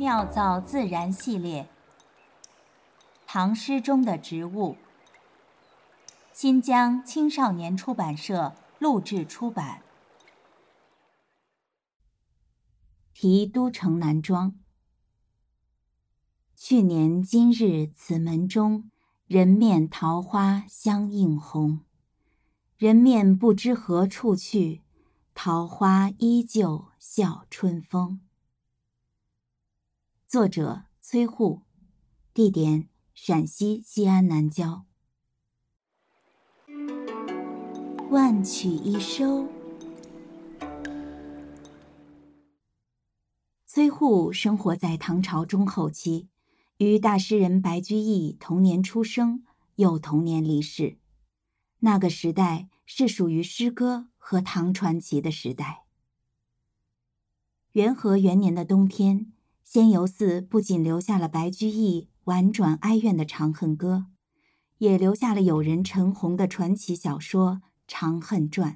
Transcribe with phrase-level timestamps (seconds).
[0.00, 1.68] 妙造自然系列，
[3.26, 4.78] 唐诗中的植物。
[6.32, 9.82] 新疆青少年出版社录制出版。
[13.12, 14.54] 题都城南庄。
[16.56, 18.90] 去年今日此门中，
[19.26, 21.80] 人面桃花相映红。
[22.78, 24.80] 人面不知何处去，
[25.34, 28.22] 桃花依旧笑春风。
[30.30, 31.62] 作者：崔护，
[32.32, 34.86] 地点：陕西西安南郊。
[38.12, 39.48] 万曲一收。
[43.66, 46.28] 崔护生活在唐朝中后期，
[46.76, 49.42] 与大诗人白居易同年出生，
[49.74, 50.98] 又同年离世。
[51.80, 55.86] 那个时代是属于诗歌和唐传奇的时代。
[57.72, 59.32] 元和元年的冬天。
[59.72, 64.06] 仙游寺不仅留下了白居易婉转哀怨的《长恨歌》，
[64.78, 67.52] 也留下了友人陈洪的传奇小说
[67.86, 68.72] 《长恨传》。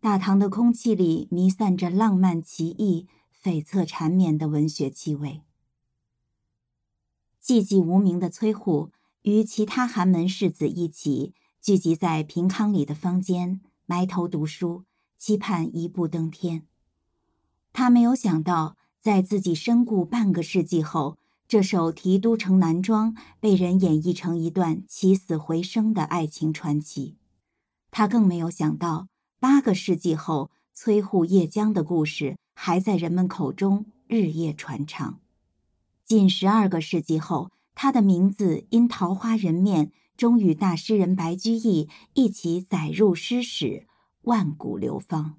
[0.00, 3.06] 大唐的空气里弥散着浪漫奇异、
[3.40, 5.44] 悱恻缠绵的文学气味。
[7.40, 8.90] 寂寂无名的崔护
[9.22, 16.66] 与其他寒门士子一起聚集在平康里的坊间，埋头读书，期盼一步登天。
[17.72, 18.76] 他没有想到。
[19.08, 21.16] 在自己身故半个世纪后，
[21.48, 27.16] 这首《提都城南庄》被人演绎成一段起死回生的爱情传奇。
[27.90, 29.08] 他更没有想到，
[29.40, 35.18] 八个世纪后，崔护叶江的故事还在人们口中日夜传唱。
[36.04, 43.86] 近十二个世纪后，他的名字因桃花人面，终与大诗人白居易一起载入诗史，
[44.24, 45.36] 万古流芳。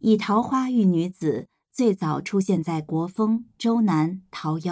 [0.00, 1.48] 以桃花喻女子。
[1.72, 4.62] 最早出现在国风《周南·桃夭》：“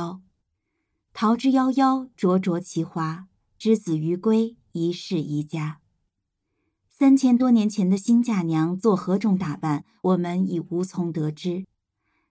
[1.14, 3.28] 桃之夭夭，灼灼其华。
[3.56, 5.78] 之子于归，宜室宜家。”
[6.90, 11.64] 三千多年前的新嫁娘做何种打扮，我们已无从得知。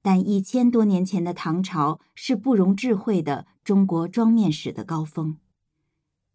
[0.01, 5.38] 但一千多年前的唐朝是不容置喙的中国妆面史的高峰。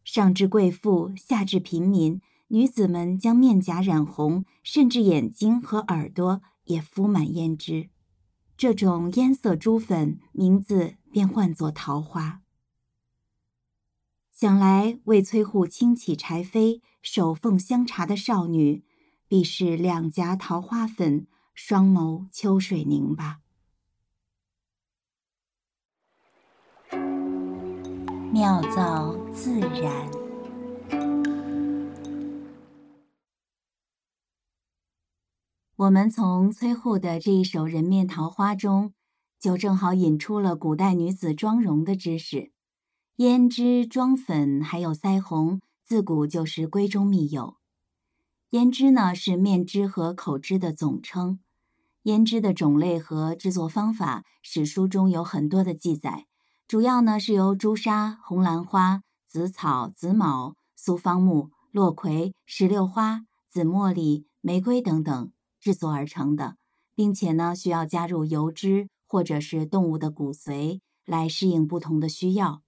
[0.04, 7.90] 上至贵妇，下至平民，女子们将面颊染红，甚至眼睛和耳朵也敷满胭脂。
[8.56, 12.42] 这种烟色珠粉，名字便唤作桃花。
[14.30, 18.84] 想来为崔护轻启柴扉、手奉香茶的少女，
[19.28, 23.40] 必是两颊桃花粉，双眸秋水凝吧。
[28.32, 30.21] 妙造自然。
[35.76, 38.92] 我们从崔护的这一首《人面桃花》中，
[39.40, 42.52] 就正好引出了古代女子妆容的知识。
[43.16, 47.56] 胭脂、妆粉还有腮红，自古就是闺中密友。
[48.50, 51.40] 胭脂呢，是面脂和口脂的总称。
[52.04, 56.26] 胭脂的种类和制作方法，史书中有很多的记载。
[56.68, 65.32] 主要呢是由朱砂、红兰花、紫草、紫卯、苏方木、落葵、石榴花、紫茉莉、玫瑰等等。
[65.62, 66.56] 制作而成的，
[66.92, 72.62] 并且呢，需要加入油脂或者是动物的骨髓来适应不同的需要，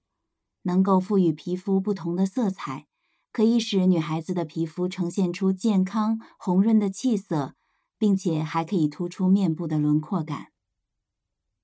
[0.62, 2.86] 能够赋予皮肤不同的色彩，
[3.32, 7.56] 可以使女孩子的皮肤呈现出健康红润的气色，
[7.98, 10.52] 并且还可以突出面部的轮廓感。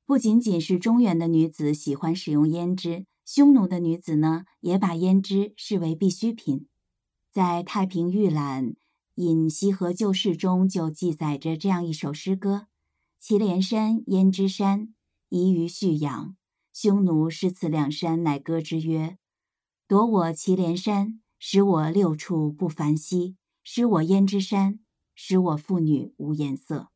[0.05, 6.67] 不仅仅是中原的女子喜欢使用胭脂，匈奴的女子呢，也把胭脂视为必需品，
[7.31, 8.65] 在《太平御览》。
[9.21, 12.69] 《饮西河旧事》中就记载着这样一首诗歌
[13.21, 14.95] ：“祁连山胭脂山，
[15.29, 16.35] 宜于蓄养。
[16.73, 19.19] 匈奴失此两山，乃歌之曰
[19.87, 24.81] ：‘夺我祁连山，使我六处不繁息；失我胭脂山，
[25.15, 26.89] 使我妇女无颜色。’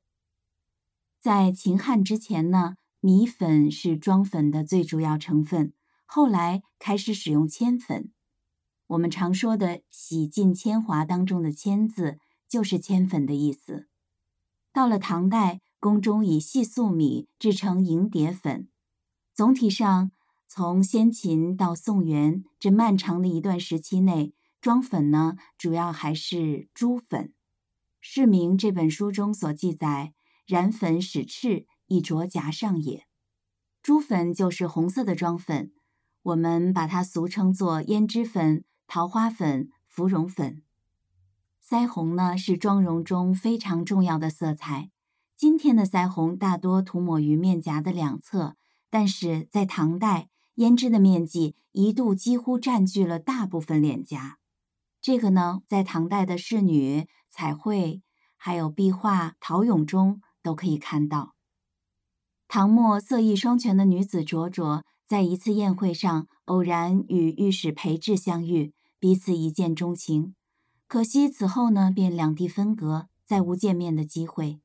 [1.21, 5.75] 在秦汉之前呢，米粉是妆粉的最主要成分，
[6.07, 8.11] 后来开始使用铅粉。”
[8.89, 13.89] 我们常说的“洗尽铅华”当中的“铅”字，就是铅粉的意思。
[14.73, 18.69] 到了唐代，宫中以细粟米制成银蝶粉。
[19.33, 20.11] 总体上，
[20.47, 27.27] 从先秦到宋元这漫长的一段时期内，妆粉呢，主要还是朱粉。
[28.01, 30.13] 《释明》这本书中所记载
[30.47, 33.07] ：“染粉始赤，以着颊上也。”
[33.83, 35.73] 朱粉就是红色的妆粉，
[36.23, 38.65] 我们把它俗称作胭脂粉。
[38.87, 40.63] 桃花粉、芙蓉粉、
[41.63, 44.91] 腮红呢，是妆容中非常重要的色彩。
[45.37, 48.57] 今天的腮红大多涂抹于面颊的两侧，
[48.89, 54.39] 但是在唐代，胭脂的面积一度几乎占据了大部分脸颊。
[55.01, 58.03] 这个呢，在唐代的仕女彩绘、
[58.37, 61.35] 还有壁画、陶俑中都可以看到。
[62.47, 64.85] 唐末色艺双全的女子卓卓，
[65.15, 70.35] 在一次宴会上偶然与御史裴志相遇，彼此一见钟情。
[70.89, 74.61] 可惜此后呢，便两地分隔，再无见面的机会。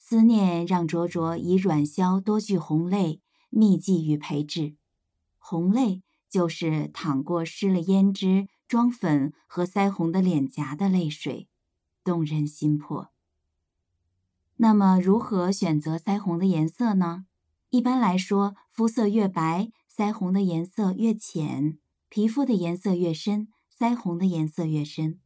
[0.00, 4.74] 思念让灼灼以软绡多聚红泪，密寄与裴志。
[5.38, 11.46] 红泪就是淌过湿了胭脂、妆粉和腮红的脸颊的泪水，
[12.02, 13.12] 动人心魄。
[14.56, 17.26] 那么，如何选择腮红的颜色呢？
[17.70, 21.78] 一般来说，肤色越白，腮红的颜色越浅；
[22.08, 23.48] 皮肤的颜色越深，
[23.78, 25.20] 腮红的颜色越深。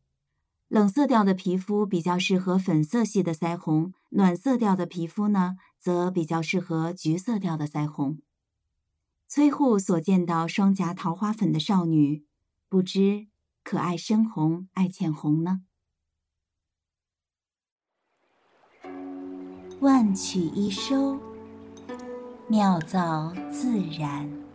[0.67, 8.19] 冷色调的皮肤比较适合粉色系的腮红，暖色调的皮肤呢，则比较适合橘色调的腮红。
[9.29, 12.25] 崔护所见到双颊桃花粉的少女，
[12.69, 13.29] 不知
[13.63, 15.63] 可爱深红，爱浅红呢？
[19.79, 21.21] 万曲一收，
[22.49, 24.46] 妙造自然。